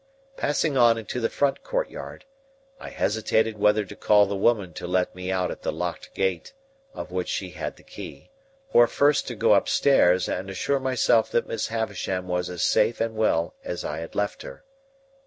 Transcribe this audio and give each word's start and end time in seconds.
Passing 0.35 0.77
on 0.77 0.97
into 0.97 1.19
the 1.19 1.29
front 1.29 1.61
courtyard, 1.61 2.25
I 2.79 2.89
hesitated 2.89 3.59
whether 3.59 3.85
to 3.85 3.95
call 3.95 4.25
the 4.25 4.35
woman 4.35 4.73
to 4.73 4.87
let 4.87 5.13
me 5.13 5.31
out 5.31 5.51
at 5.51 5.61
the 5.61 5.71
locked 5.71 6.15
gate 6.15 6.53
of 6.95 7.11
which 7.11 7.27
she 7.29 7.51
had 7.51 7.75
the 7.75 7.83
key, 7.83 8.31
or 8.73 8.87
first 8.87 9.27
to 9.27 9.35
go 9.35 9.53
upstairs 9.53 10.27
and 10.27 10.49
assure 10.49 10.79
myself 10.79 11.29
that 11.33 11.45
Miss 11.45 11.67
Havisham 11.67 12.27
was 12.27 12.49
as 12.49 12.63
safe 12.63 12.99
and 12.99 13.15
well 13.15 13.53
as 13.63 13.85
I 13.85 13.99
had 13.99 14.15
left 14.15 14.41
her. 14.41 14.63